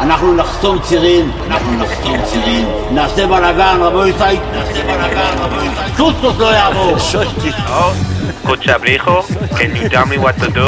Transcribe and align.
אנחנו 0.00 0.34
נחסום 0.34 0.78
צירים, 0.82 1.32
אנחנו 1.46 1.72
נחסום 1.78 2.16
צירים, 2.24 2.68
נעשה 2.90 3.26
בלאגן, 3.26 3.78
רבו 3.80 4.06
ישראל, 4.06 4.36
נעשה 4.52 4.82
בלאגן, 4.84 5.38
רבו 5.38 5.56
ישראל, 5.56 5.90
טוסטוס 5.96 6.36
לא 6.38 6.54
יעבור! 6.54 6.96
קודשא 8.46 8.78
בריחו, 8.78 9.20
can 9.50 9.76
you 9.76 9.88
tell 9.88 10.06
me 10.06 10.18
what 10.18 10.42
to 10.42 10.50
do? 10.50 10.66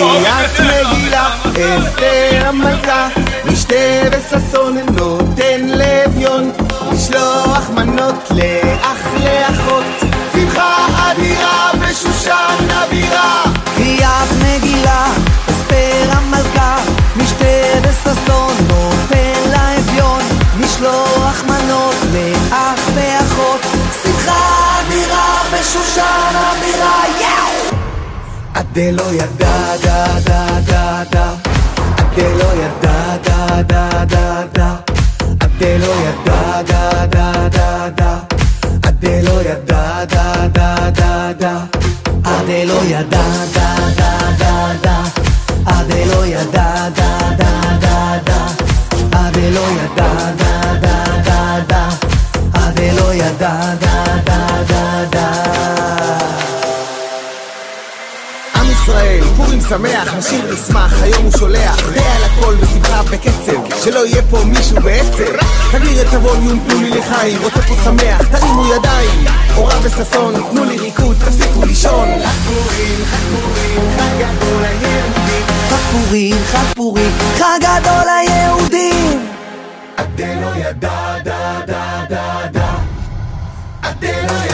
קריאת 0.00 0.60
מגילה, 0.60 1.28
אסתר 1.52 2.46
המלכה, 2.46 3.08
משתה 3.44 3.74
וששון 4.12 4.78
נותן 4.96 5.68
לאביון, 5.68 6.50
לשלוח 6.92 7.70
מנות 7.74 8.30
לאח 8.30 8.98
לאחות, 9.24 9.84
שמחה 10.32 10.86
אדירה 10.96 11.70
בשושן 11.80 12.68
הבירה. 12.70 13.42
קריאת 13.76 14.28
מגילה, 14.42 15.06
אסתר 15.50 16.08
המלכה, 16.08 16.76
משתה 17.16 17.44
וששון 17.82 18.54
נותן 18.68 19.50
לאביון, 19.50 20.22
משלוח 20.60 21.42
מנות 21.46 21.94
לאח 22.12 22.80
ואחות, 22.94 23.60
שמחה 24.02 24.80
אדירה 24.80 25.42
בשושן 25.52 26.32
הבירה, 26.34 27.02
יאו! 27.20 27.69
Deloya 28.74 29.26
da 29.38 29.76
da 29.84 30.20
da 30.28 30.40
da 30.70 31.04
da 31.12 31.24
Deloya 32.16 32.70
da 32.82 32.96
da 33.26 33.62
da 33.62 34.04
da 34.06 34.46
da 34.54 34.68
Deloya 35.58 36.12
da 36.26 36.62
da 36.70 37.06
da 37.14 37.48
da 37.56 37.90
da 37.98 38.10
Deloya 39.00 39.56
da 39.66 40.04
da 40.06 40.48
da 40.56 40.90
da 40.98 41.32
da 41.42 41.52
Deloya 42.46 43.02
da 43.10 43.24
da 43.54 43.66
da 43.98 44.10
da 44.40 44.52
da 44.84 45.74
Deloya 45.88 46.44
da 46.52 46.66
da 46.98 47.10
da 47.40 47.52
da 47.84 47.96
da 48.28 49.30
Deloya 49.34 49.86
da 49.96 50.09
שמח, 59.70 60.14
נשיר 60.14 60.52
נשמח, 60.52 61.02
היום 61.02 61.22
הוא 61.22 61.32
שולח, 61.38 61.90
די 61.92 62.00
על 62.00 62.24
הכל 62.24 62.54
בשמחה 62.54 63.02
בקצב, 63.02 63.82
שלא 63.84 64.06
יהיה 64.06 64.22
פה 64.30 64.38
מישהו 64.44 64.76
בעצב. 64.76 65.36
תגביר 65.72 66.02
את 66.02 66.14
הווליום, 66.14 66.60
תנו 66.68 66.82
לי 66.82 66.90
לחיים, 66.90 67.38
רוצה 67.42 67.62
פה 67.62 67.74
שמח, 67.84 68.22
תרימו 68.28 68.64
ידיים, 68.74 69.24
אורה 69.56 69.74
וששון, 69.82 70.34
תנו 70.50 70.64
לי 70.64 70.78
ריקוד, 70.78 71.16
תפסיקו 71.16 71.64
לישון. 71.66 72.08
חג 72.24 72.44
פורים, 72.44 73.04
חג 73.04 73.23
פורים, 73.23 73.80
חג 73.96 74.18
גדול 74.18 74.64
ליהודים, 74.64 76.42
חג 76.44 76.74
פורים, 76.74 77.12
חג 77.38 77.58
גדול 77.60 78.04
ליהודים 78.06 79.26
עד 79.96 80.34
דלא 80.40 80.56
ידע, 80.56 81.18
דה 81.24 81.60
דה 81.66 82.04
דה 82.08 82.46
דה, 82.52 82.72
לא 84.02 84.32
ידע, 84.44 84.49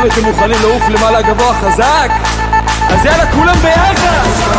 האם 0.00 0.08
אתם 0.08 0.24
מוכנים 0.24 0.56
לעוף 0.62 0.88
למעלה 0.88 1.22
גבוה 1.22 1.54
חזק? 1.54 2.10
אז 2.88 3.04
יאללה, 3.04 3.32
כולם 3.32 3.54
ביחד! 3.54 4.49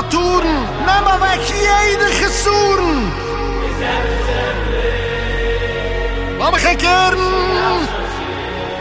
Naturen! 0.00 0.60
Nimm 0.86 1.02
mal 1.04 1.20
weg 1.20 1.42
jede 1.46 2.08
Gesuren! 2.20 3.00
Lass 6.38 6.52
mich 6.52 6.66
ein 6.68 6.78
Kern! 6.78 7.18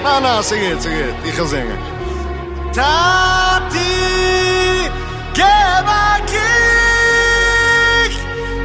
Na, 0.01 0.19
na, 0.21 0.41
sing 0.41 0.63
it, 0.63 0.81
sing 0.81 0.93
it. 0.93 1.13
Ich 1.25 1.35
kann 1.35 1.47
singen. 1.47 1.77
Tati, 2.71 3.79
geb 5.33 5.87
a 6.03 6.19
kick, 6.31 8.13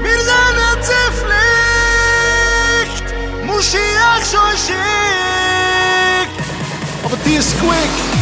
wir 0.04 0.18
sind 0.28 0.56
uns 0.70 0.88
in 1.00 1.10
Pflicht, 1.18 3.06
muss 3.46 3.74
ich 3.74 3.96
auch 4.10 4.24
schon 4.30 4.54
schick, 4.64 6.30
aber 7.04 7.16
die 7.24 7.34
ist 7.34 7.52
quick. 7.58 8.13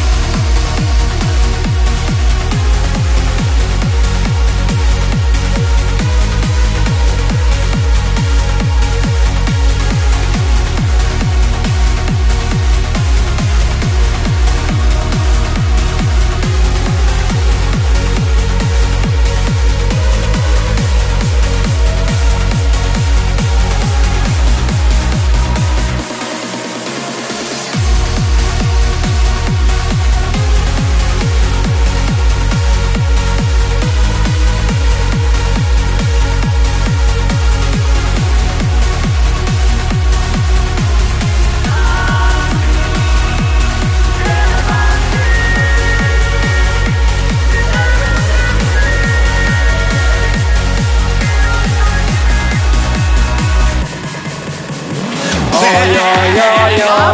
Oi 57.03 57.09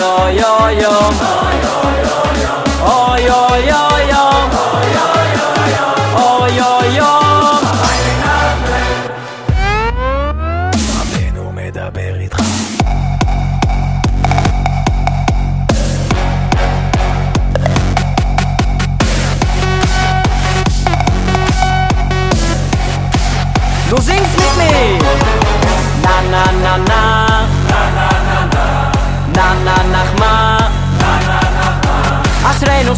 oi 0.00 0.42
oi 0.42 0.84
oi! 0.84 1.14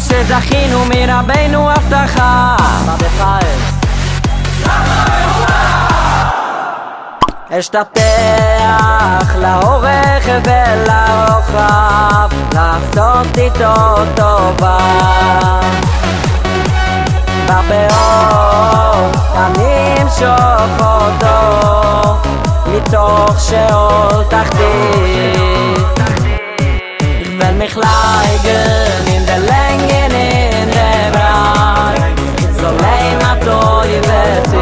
שזכינו 0.07 0.85
מרבנו 0.85 1.71
הבטחה. 1.71 2.55
מרדכי 2.85 3.47
אשתתח 7.51 9.35
לאורך 9.35 10.25
ולרוחב 10.43 12.29
לעשות 12.53 13.37
איתו 13.37 13.95
טובה. 14.15 14.77
בפאות 17.45 19.15
אני 19.35 20.01
אמשוך 20.01 20.79
אותו 20.79 22.17
מתוך 22.67 23.39
שאול 23.39 24.23
תחתית 24.29 26.06
Ich 27.39 27.43
will 27.43 27.53
mich 27.53 27.75
leigen 27.75 29.05
in 29.15 29.23
der 29.27 29.37
Länge 29.37 30.05
in 30.07 30.69
der 30.71 31.11
Brei 31.13 32.15
So 32.57 32.67
leim 32.83 33.21
a 33.29 33.35
toi 33.45 33.91
veti 34.07 34.57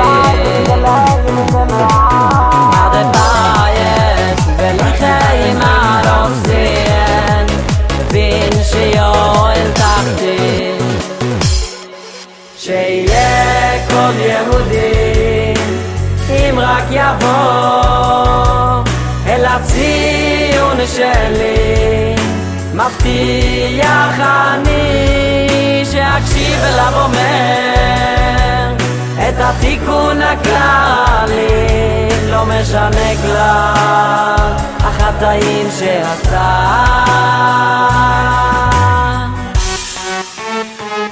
A 2.82 2.86
de 2.94 3.04
Bayes 3.16 4.40
will 4.60 4.80
ich 4.90 5.00
heim 5.08 5.60
a 5.62 5.76
rossien 6.08 7.46
Bin 8.12 8.54
she 8.70 8.84
yoel 8.98 9.68
tachti 9.80 10.36
שיהיה 12.58 13.88
כל 13.88 14.16
יהודי 14.20 15.54
אם 16.30 16.60
רק 16.60 16.86
יבוא 16.90 18.84
אל 19.28 19.46
הציון 19.46 20.78
שלי 20.96 22.15
Μ' 22.78 22.82
αυτή 22.82 23.10
η 23.78 23.82
αχανή 24.04 24.76
σε 25.86 25.98
αξίβελαβωμέ 26.18 27.38
Έτα 29.28 29.50
ε, 29.50 29.66
τίκου 29.66 30.02
να 30.20 30.36
κλάλει 30.42 31.50
λόμε 32.30 32.64
σαν 32.64 32.94
Αχάτα 34.88 35.34
είναι 35.34 35.72
σε 35.78 36.06
αστά 36.14 36.50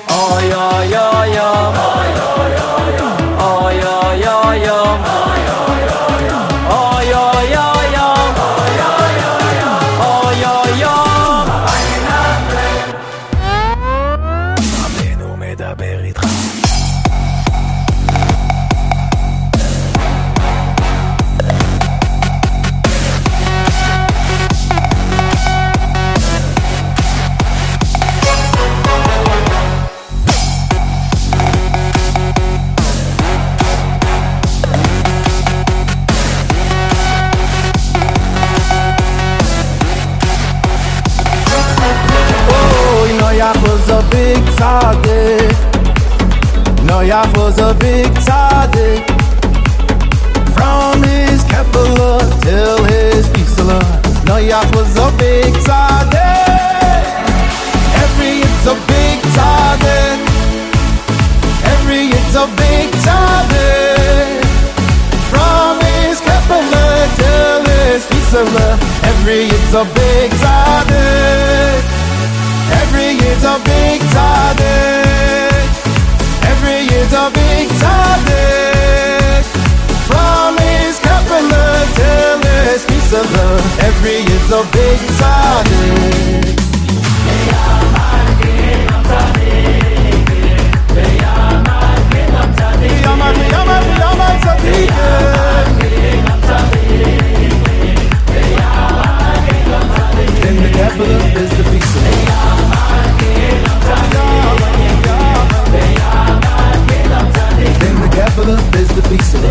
Oi, 0.07 0.45
oi, 0.45 0.95
oi, 1.17 1.37
oi, 1.37 1.67
oi, 1.73 2.09
oi, 2.39 2.53
oi, 2.55 2.89
oi, 2.89 3.09
oi, 3.47 3.83
oi, 3.99 4.25
oi, 4.47 4.69
oi, 4.69 5.12
big 44.63 45.03
tzaddik. 45.03 45.55
Noach 46.87 47.37
was 47.37 47.57
a 47.59 47.73
big 47.73 48.11
tzaddik. 48.25 49.03
From 50.55 51.03
his 51.03 51.43
Kepler 51.51 52.19
till 52.41 52.83
his 52.85 53.27
Gisela. 53.35 53.79
Noach 54.27 54.69
was 54.75 54.95
a 54.95 55.09
big 55.17 55.53
tzaddik. 55.65 57.13
Every 58.03 58.33
it's 58.47 58.65
a 58.73 58.75
big 58.91 59.17
tzaddik. 59.33 60.19
Every 61.73 62.03
it's 62.17 62.35
a 62.35 62.47
big 62.61 62.87
tzaddik. 63.03 64.45
From 65.31 65.73
his 65.87 66.19
Kepler 66.27 66.95
till 67.19 67.59
his 67.71 68.05
Gisela. 68.11 68.67
Every 69.11 69.43
it's 69.55 69.73
a 69.73 69.83
big 69.99 70.31
tzaddik. 70.31 70.82
Big. 73.59 74.01
Every 76.51 76.79
year's 76.89 77.13
a 77.13 77.29
big 77.29 77.69
tzaddik. 77.69 79.45
From 80.09 80.57
his 80.57 80.97
Kapela 80.99 81.85
till 81.93 82.41
his 82.65 82.83
peace 82.85 83.13
of 83.13 83.31
love. 83.31 83.79
Every 83.79 84.17
year's 84.27 84.51
a 84.51 84.63
big 84.73 84.99
tzaddik. 85.17 86.53
Yaman, 93.01 93.35
capital 100.73 101.21
is 101.37 101.51
the 101.57 101.63
The 108.13 109.01
piece 109.09 109.33
of 109.33 109.41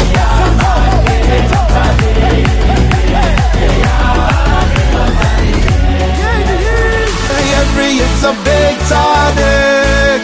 Every 7.59 7.91
it's 7.99 8.23
a 8.23 8.33
big 8.45 8.79
tonic. 8.87 10.23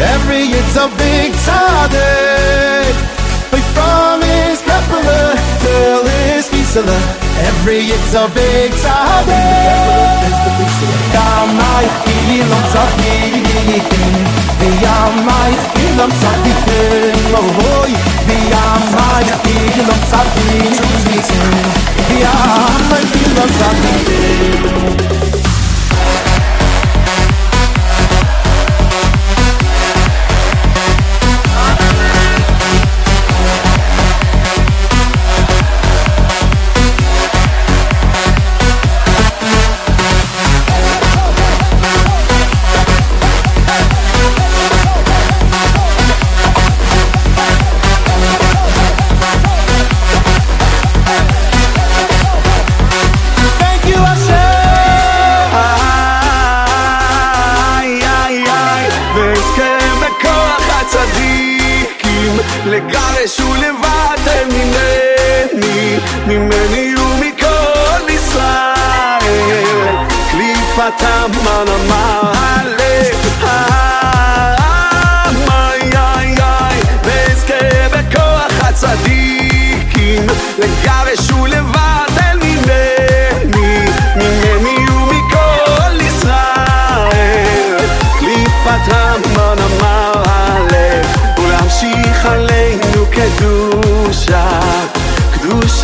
Every 0.00 0.42
it's 0.58 0.76
a 0.76 0.88
big 0.98 1.32
tonic. 1.46 2.94
We 3.52 3.60
from 3.74 4.22
his 4.22 4.60
till 5.62 6.04
his 6.04 6.48
pizzola. 6.48 6.98
Every 7.46 7.78
it's 7.78 8.14
a 8.14 8.28
big 8.34 8.72
tonic. 8.82 10.26
Da 11.12 11.46
mai 11.46 11.86
fi 12.02 12.42
non 12.48 12.64
so 12.72 12.82
chi 12.96 14.25
vi 14.60 14.70
amai 14.84 15.52
in 15.84 16.00
am 16.00 16.12
sadike 16.22 16.80
lo 17.32 17.38
oh, 17.38 17.48
voi 17.58 17.92
oh, 17.92 18.24
vi 18.26 18.38
amai 18.64 19.26
in 19.54 19.88
am 19.94 20.02
vi 20.10 20.36
amai 20.36 20.58
in 20.66 20.76
am 20.84 20.92
sadike 21.00 21.40
lo 21.62 21.70
vi 22.08 22.18
amai 22.34 23.04
in 23.24 23.38
am 23.42 23.50
sadike 23.60 24.20
lo 24.62 25.25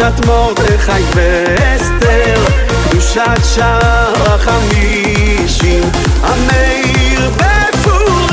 קדושת 0.02 0.26
מרדכי 0.26 1.02
ואסתר, 1.14 2.44
קדושת 2.90 3.44
שער 3.54 4.12
החמישים, 4.26 5.82
המאיר 6.22 7.30
בפורים. 7.30 8.32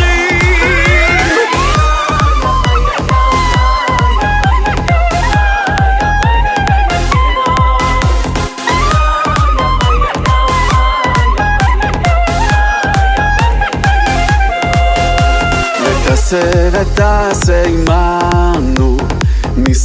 ותעשה 15.84 16.70
ותעשה 16.72 17.64
עמנו 17.66 18.99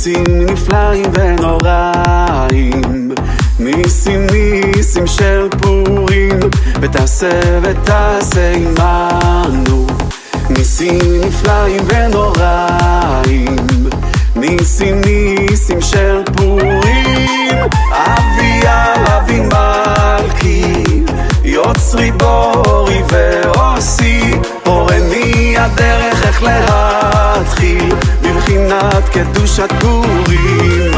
ניסים 0.07 0.47
נפלאים 0.47 1.05
ונוראים. 1.12 3.11
ניסים 3.59 4.27
ניסים 4.33 5.07
של 5.07 5.49
פורים. 5.62 6.38
ותעשה 6.81 7.40
ותעשה 7.62 8.53
עמנו. 8.55 9.87
ניסים 10.51 11.21
נפלאים 11.21 11.81
ונוראים. 11.87 13.57
ניסים 14.37 15.01
ניסים 15.01 15.81
של 15.81 16.23
פורים. 16.37 17.59
אבי 17.93 19.40
מלכי. 19.40 20.85
יוצרי 21.45 22.12
בורי 22.12 23.03
ועושי. 23.09 24.31
הורני 24.64 25.55
הדרך 25.59 26.27
איך 26.27 26.43
להתחיל 26.43 27.95
בבחינת 28.64 29.09
קדושת 29.09 29.72
פורים 29.81 30.92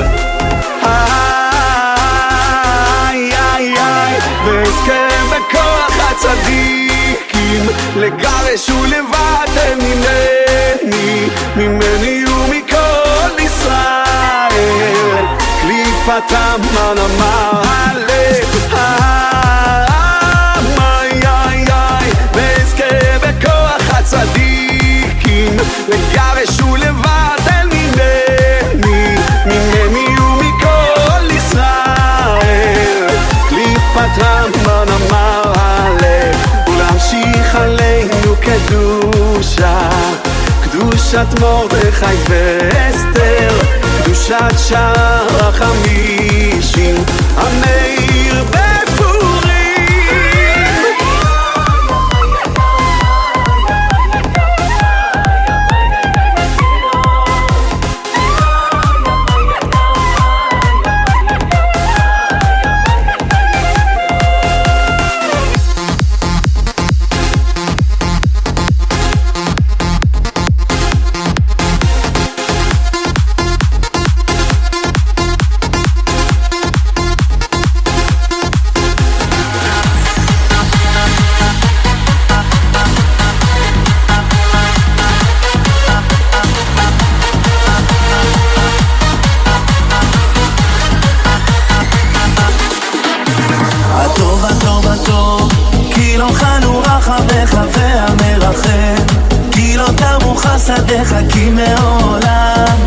איי 0.83 0.92
איי 3.33 3.76
איי 3.79 4.18
ואזכה 4.44 5.09
בכוח 5.31 5.96
הצדיקים 6.11 7.66
לגרש 7.96 8.70
ולבטל 8.70 9.74
ממני 9.74 11.29
ממני 11.57 12.24
ומכל 12.26 13.42
ישראל. 13.42 15.24
קליפתם 15.61 16.61
מן 16.74 16.98
המעלה 16.98 18.26
איי 20.83 21.22
איי 21.22 21.64
איי 21.68 22.11
ואזכה 22.35 23.18
בכוח 23.22 23.83
הצדיקים 23.90 25.57
לגרש 25.88 26.61
ולבטל 26.61 27.06
קדושה 38.69 39.88
קדושת 40.64 41.27
מרדכי 41.40 42.16
ואסתר 42.29 43.59
קדושת 44.03 44.59
שער 44.69 45.27
החמישים 45.40 46.95
המאיר 47.37 48.45
בפורים 48.45 48.65
חסדיך 100.46 101.15
כי 101.30 101.50
מעולם 101.50 102.85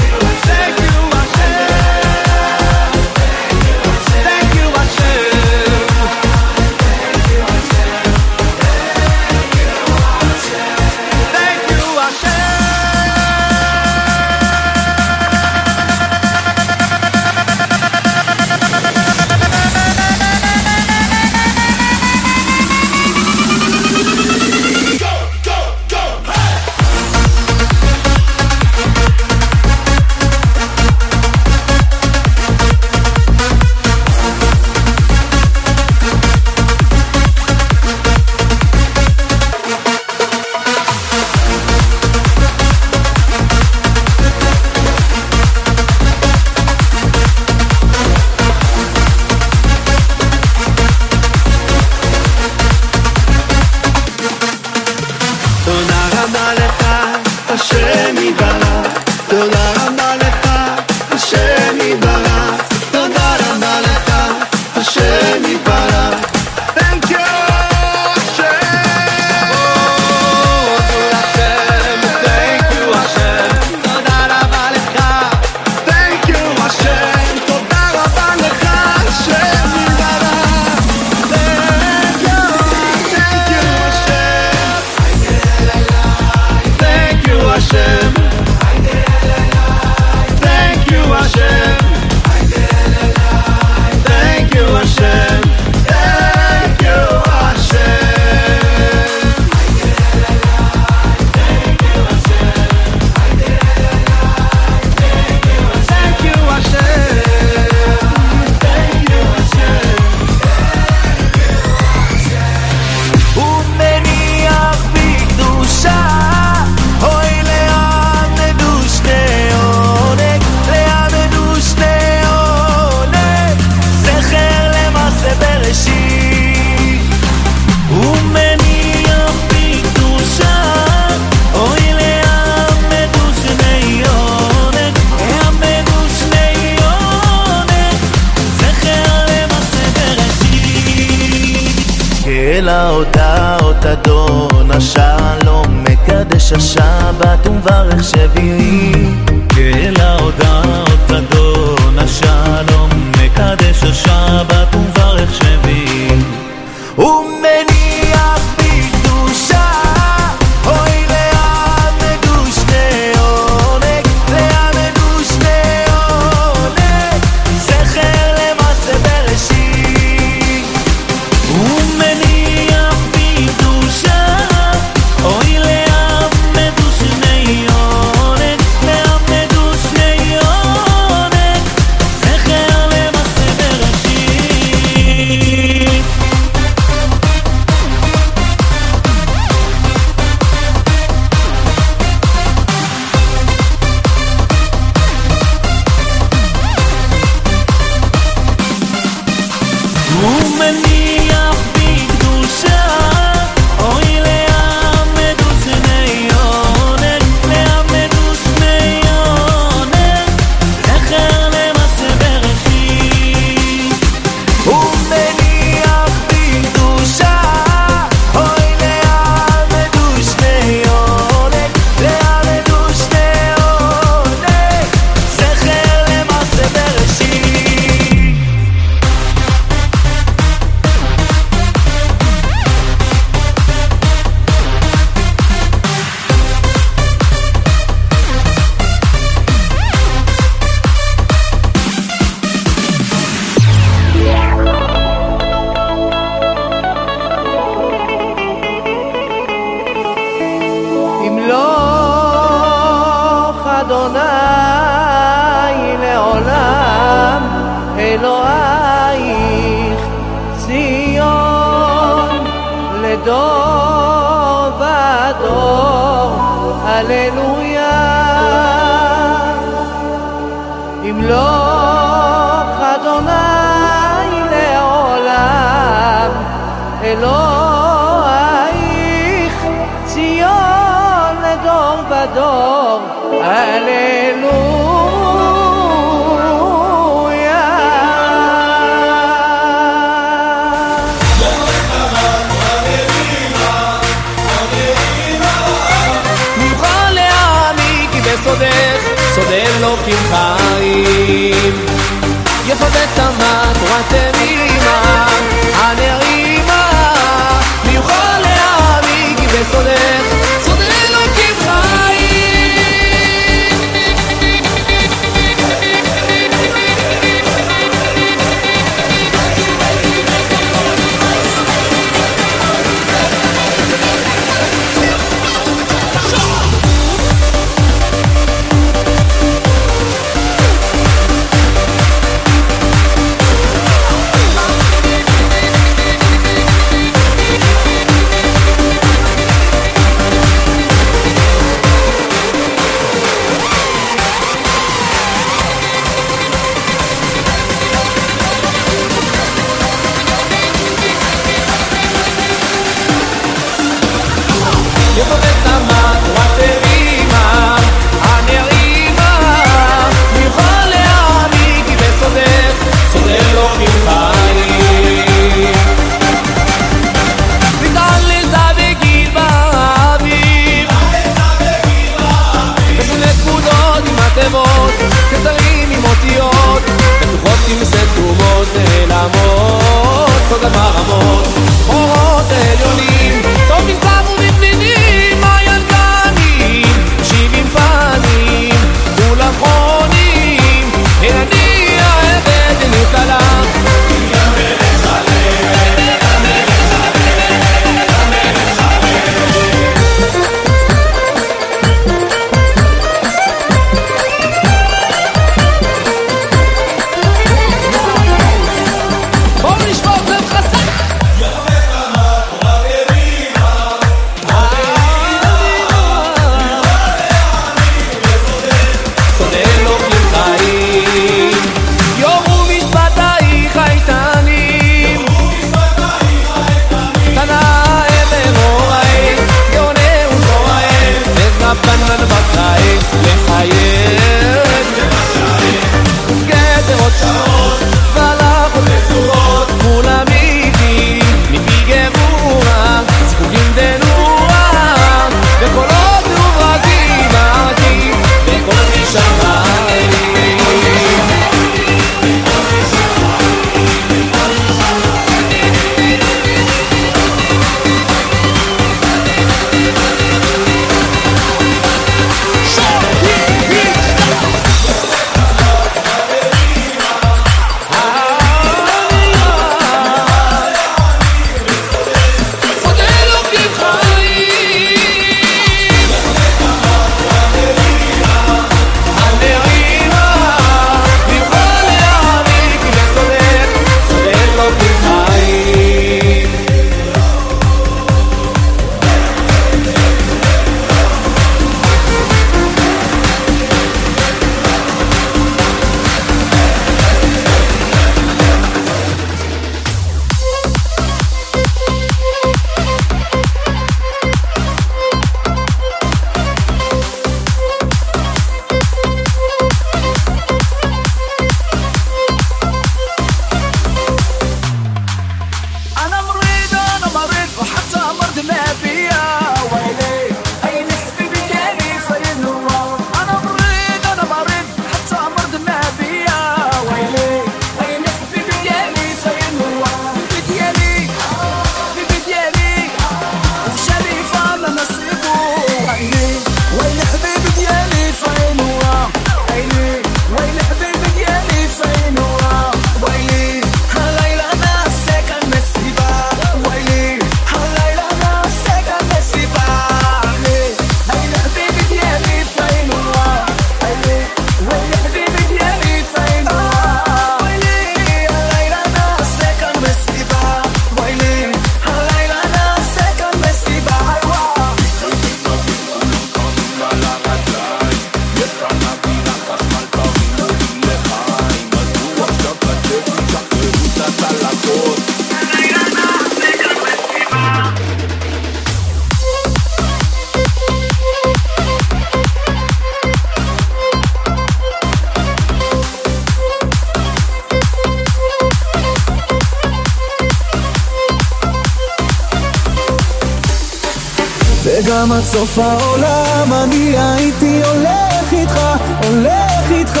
סוף 595.32 595.58
העולם 595.58 596.52
אני 596.62 596.98
הייתי 596.98 597.60
הולך 597.64 598.32
איתך, 598.32 598.60
הולך 599.06 599.70
איתך. 599.70 600.00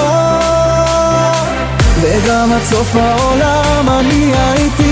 וגם 2.00 2.52
עד 2.52 2.62
סוף 2.62 2.96
העולם 2.96 3.88
אני 3.88 4.32
הייתי 4.36 4.89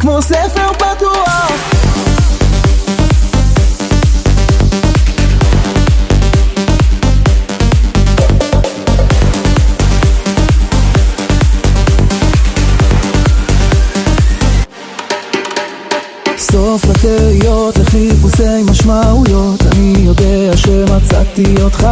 כמו 0.00 0.22
ספר 0.22 0.72
פתוח. 0.78 1.50
סוף 16.38 16.84
לתהיות 16.84 17.78
לחיפושי 17.78 18.62
משמעויות 18.70 19.62
אני 19.72 19.94
יודע 19.98 20.56
שמצאתי 20.56 21.62
אותך. 21.62 21.86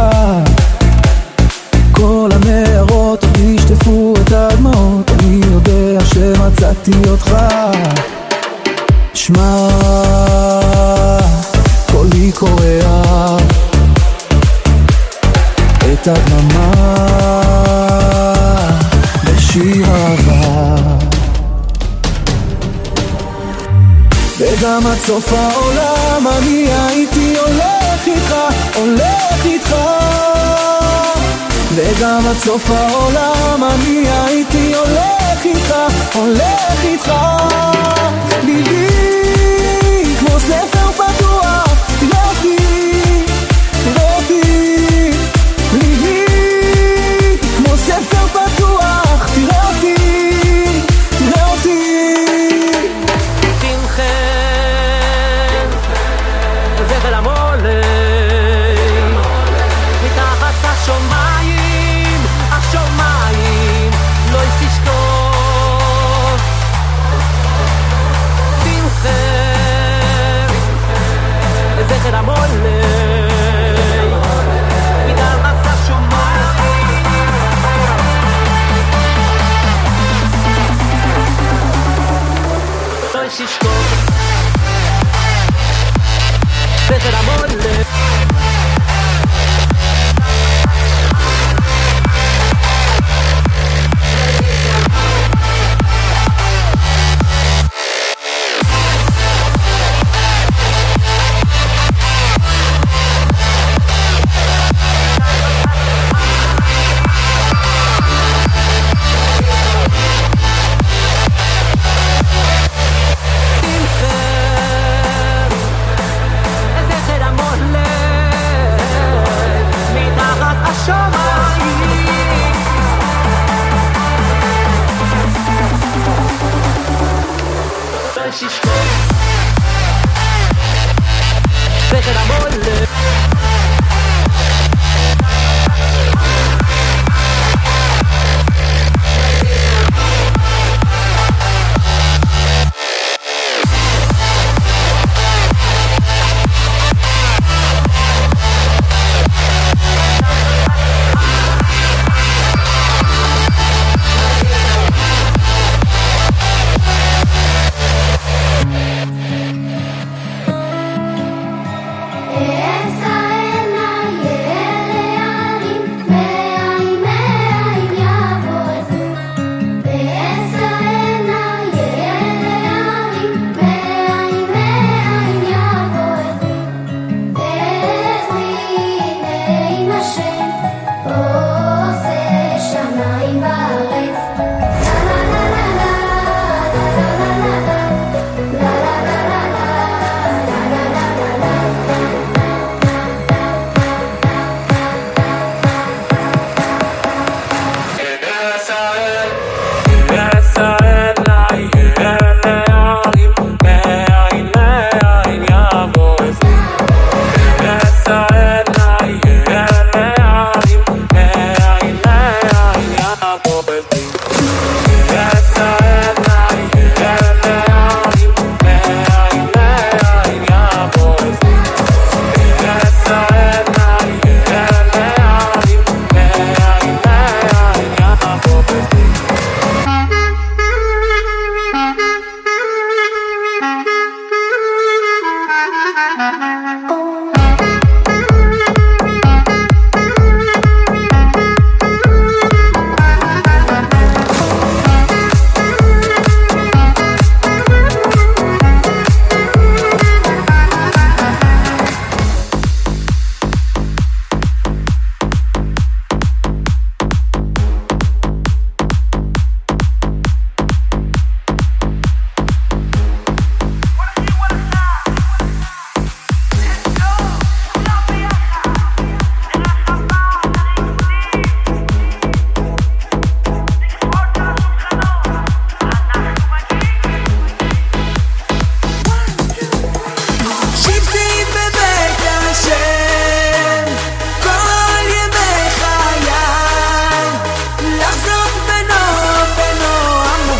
so 32.49 32.57
far. 32.57 32.88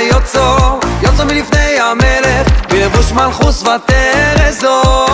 יוצאו, 0.00 0.80
יוצאו 1.02 1.24
מלפני 1.26 1.80
המלך, 1.80 2.48
בלבוש 2.68 3.12
מלכוס 3.12 3.62
ותרזור. 3.62 5.06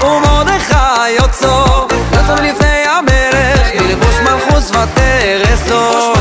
ומרדכי 0.00 1.10
יוצאו, 1.10 1.86
יוצאו 2.12 2.34
מלפני 2.42 2.84
המלך, 2.86 3.68
בלבוש 3.78 4.14
מלכוס 4.20 4.70
ותרזור. 4.70 6.13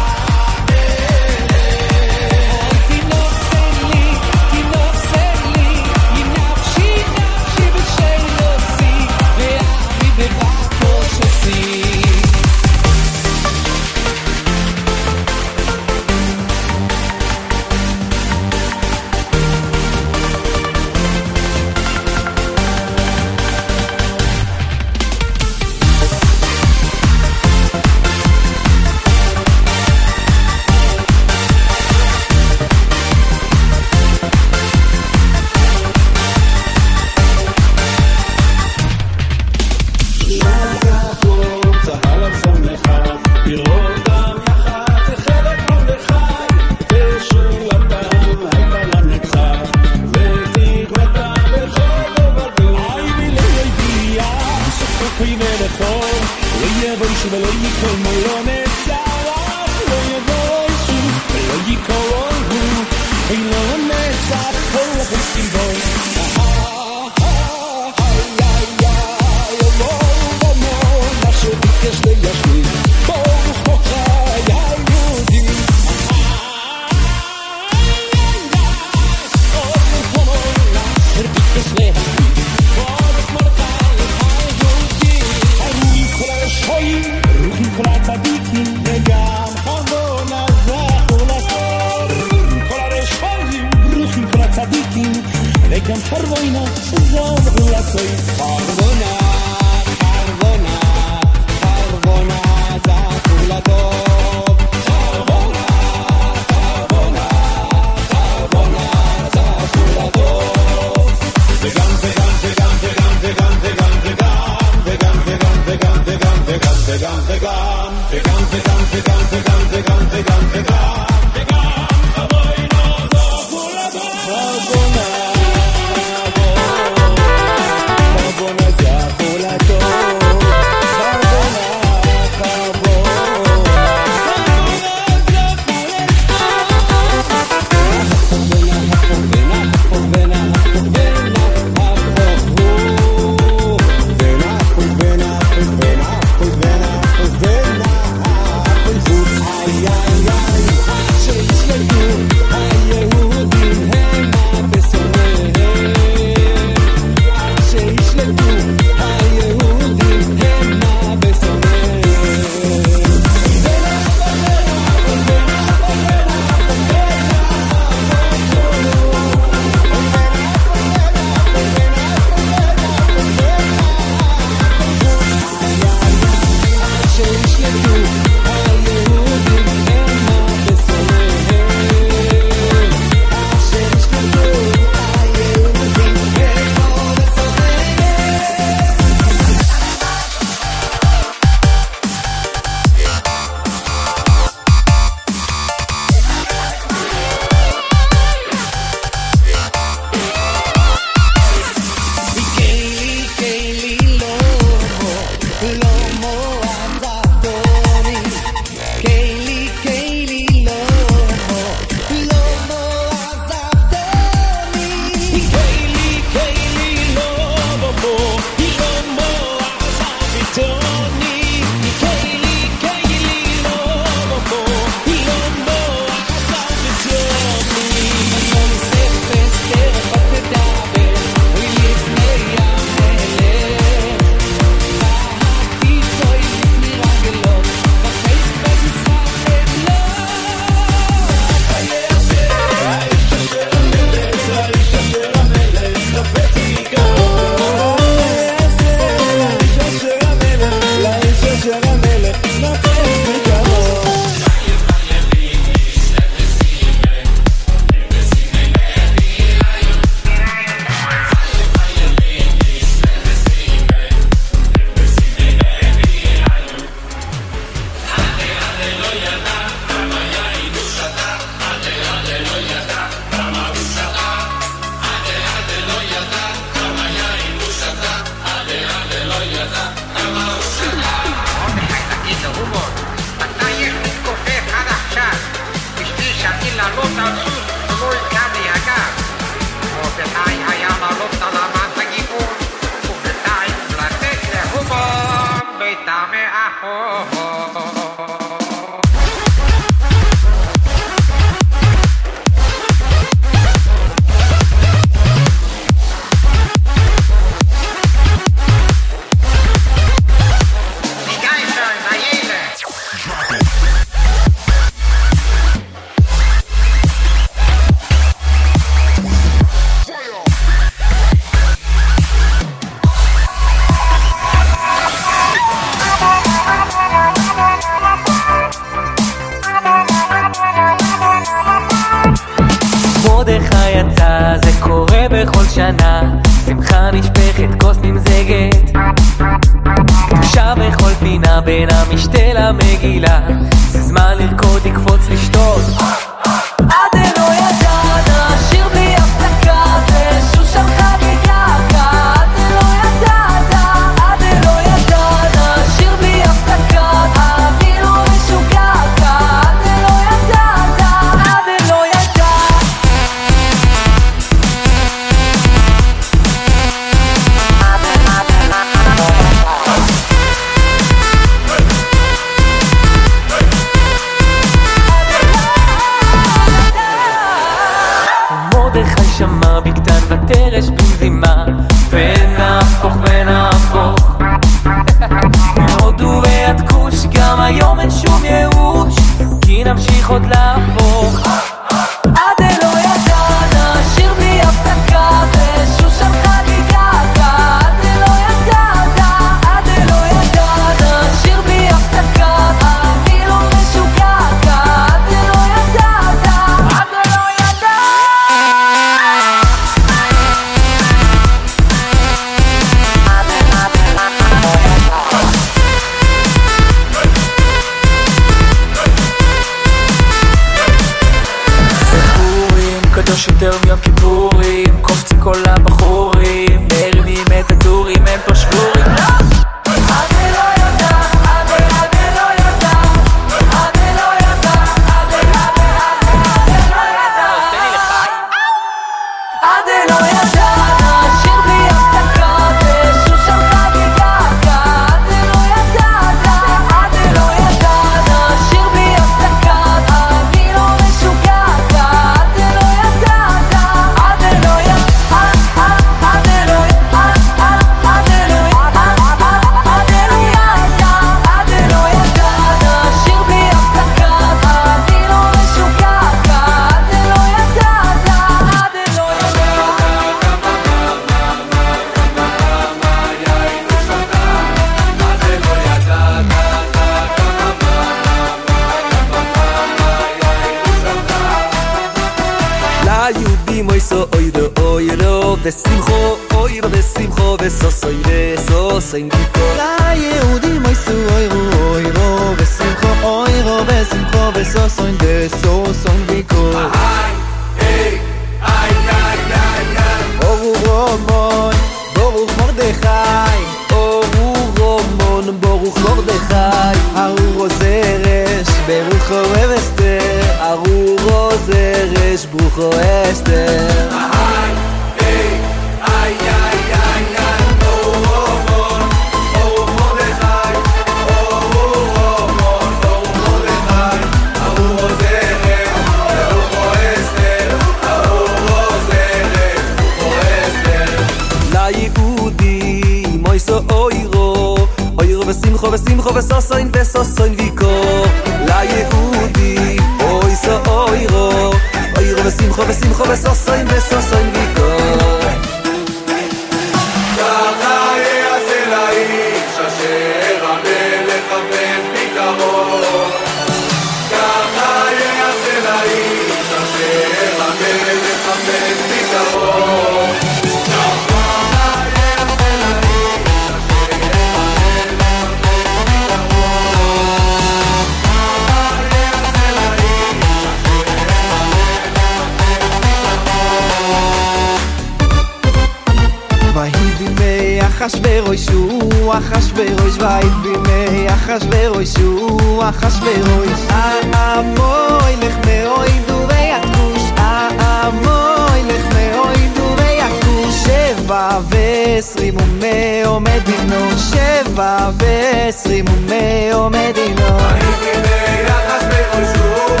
ועשרים 591.91 592.53
ומאה 592.57 593.21
עומד 593.25 593.59
דינו 593.65 594.11
שבע 594.17 595.09
ועשרים 595.17 596.05
ומאה 596.07 596.69
עומד 596.73 597.11
דינו. 597.15 597.57
הייתי 597.59 598.21
ביחס 598.21 599.03
בראשו 599.03 600.00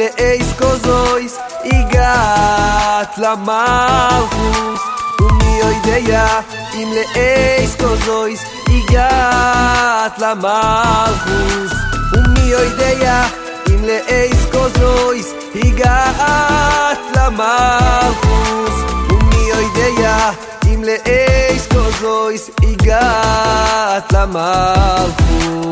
לאיס 0.00 0.52
קוזויס 0.58 1.38
הגעת 1.64 3.18
למלכוס. 3.18 4.80
ומי 5.20 5.60
יודע 5.60 6.40
אם 6.74 6.88
לאיס 6.92 7.76
קוזויס 7.76 8.44
הגעת 8.68 10.18
למלכוס. 10.18 11.72
ומי 12.12 12.40
יודע 12.40 13.26
אם 13.68 13.84
לאיס 13.84 14.46
קוזויס 14.52 15.32
הגעת 15.54 16.98
למלכוס. 17.16 18.74
ומי 19.10 19.48
יודע 19.48 20.30
אם 20.66 20.84
לאיס 20.84 21.66
קוזויס 21.72 22.50
הגעת 22.62 24.12
למלכוס. 24.12 25.70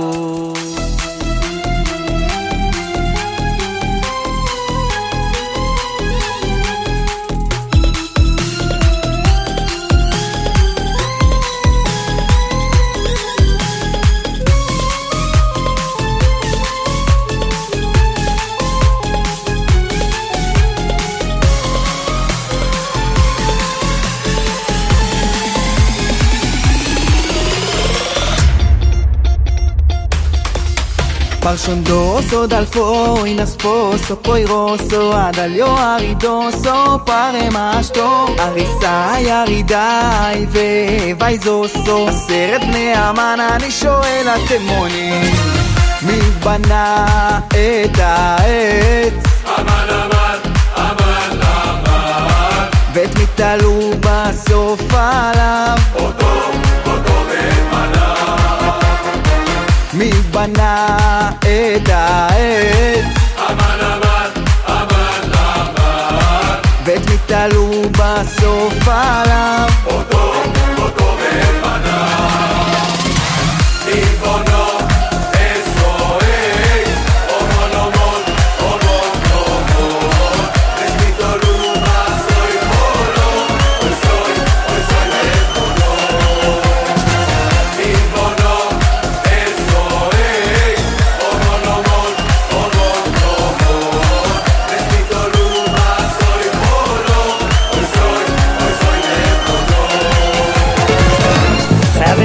Asposo 33.40 34.16
poi 34.16 34.44
rosso 34.44 35.12
ad 35.12 35.38
aglio 35.38 35.74
aridoso 35.74 37.00
pare 37.04 37.48
masto 37.50 38.34
הריסה 38.38 39.14
ירידה 39.20 40.30
והווי 40.50 41.38
זוסו 41.38 42.08
עשרת 42.08 42.60
בני 42.60 42.92
המן 42.94 43.38
אני 43.52 43.70
שואל 43.70 44.26
אתם 44.28 44.62
מונים 44.62 45.32
מי 46.02 46.20
בנה 46.44 47.06
את 47.48 47.98
העץ? 47.98 49.24
אמן 49.58 49.88
אמן 49.88 50.38
אמן 50.76 51.40
אמן 51.42 52.68
ואת 52.92 53.18
מי 53.18 53.26
תלו 53.34 53.90
בסוף 54.00 54.94
עליו? 54.94 55.78
אותו 55.94 56.57
מי 59.98 60.10
בנה 60.10 60.96
את 61.40 61.88
העץ? 61.88 63.04
אמן 63.50 63.80
אמן 63.80 64.30
אמן 64.68 65.32
אמן 65.32 66.60
ואת 66.84 67.10
מי 67.10 67.16
תלו 67.26 67.82
בסוף 67.92 68.88
עליו? 68.88 69.68
אותו 69.86 70.57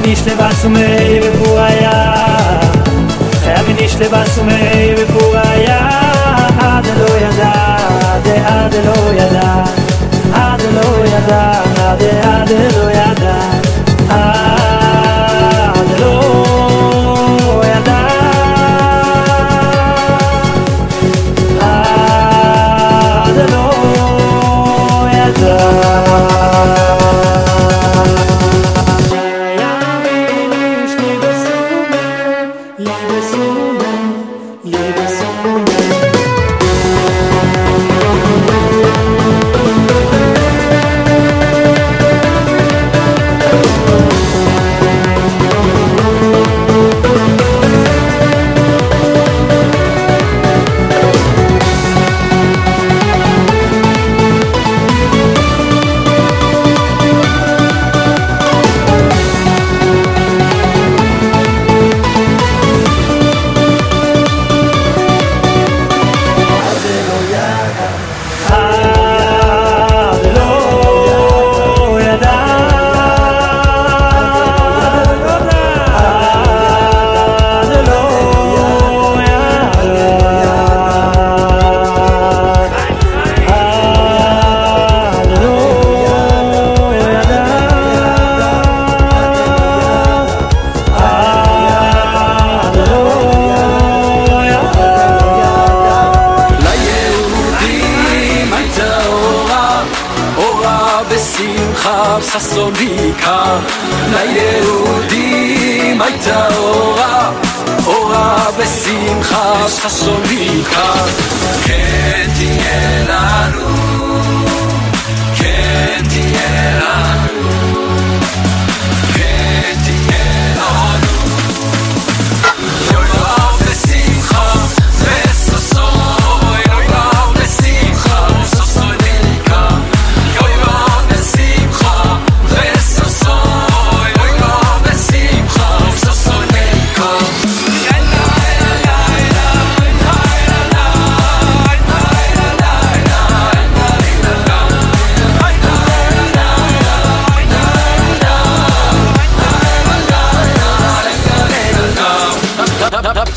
nicht 0.06 0.26
le 0.26 0.38
was 0.38 0.66
um 0.66 0.76
ey 0.76 1.20
be 1.20 1.30
puaya 1.40 1.96
er 3.46 3.58
Hab 3.58 3.68
nicht 3.80 4.00
le 4.00 4.12
was 4.12 4.38
um 4.38 4.50
ey 4.50 4.96
be 4.96 5.06
puaya 5.14 5.80
Ad 6.72 6.86
lo 7.00 7.12
yada 7.24 7.54
de 8.26 8.36
ad 8.60 8.74
lo 8.88 8.98
yada 9.20 9.50
Ad 10.34 10.62
lo 10.76 10.88
yada 11.14 11.44
de 12.00 12.12
ad 12.36 12.50
lo 12.76 12.86
yada 13.00 13.36
Ah. 14.10 14.63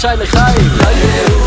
zijn 0.00 0.20
er 0.20 0.26
geheim. 0.26 1.45